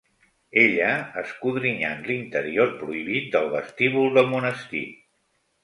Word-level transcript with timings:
Ella, 0.61 0.87
escodrinyant 1.23 2.01
l'interior 2.09 2.73
prohibit 2.81 3.29
del 3.39 3.47
vestíbul 3.55 4.13
del 4.19 4.33
monestir. 4.35 4.85